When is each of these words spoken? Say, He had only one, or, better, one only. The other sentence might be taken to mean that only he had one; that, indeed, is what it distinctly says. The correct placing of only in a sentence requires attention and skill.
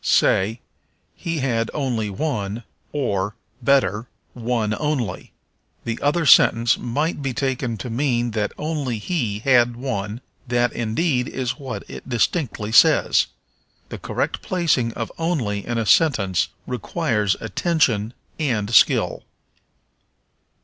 Say, 0.03 0.61
He 1.13 1.37
had 1.41 1.69
only 1.75 2.09
one, 2.09 2.63
or, 2.91 3.35
better, 3.61 4.07
one 4.33 4.73
only. 4.79 5.31
The 5.85 6.01
other 6.01 6.25
sentence 6.25 6.75
might 6.75 7.21
be 7.21 7.35
taken 7.35 7.77
to 7.77 7.89
mean 7.91 8.31
that 8.31 8.51
only 8.57 8.97
he 8.97 9.41
had 9.41 9.75
one; 9.75 10.21
that, 10.47 10.73
indeed, 10.73 11.27
is 11.27 11.59
what 11.59 11.83
it 11.87 12.09
distinctly 12.09 12.71
says. 12.71 13.27
The 13.89 13.99
correct 13.99 14.41
placing 14.41 14.91
of 14.93 15.11
only 15.19 15.63
in 15.67 15.77
a 15.77 15.85
sentence 15.85 16.47
requires 16.65 17.35
attention 17.39 18.15
and 18.39 18.73
skill. 18.73 19.21